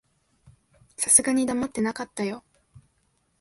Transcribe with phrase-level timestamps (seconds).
[0.97, 2.43] さすがに黙ってなかったよ。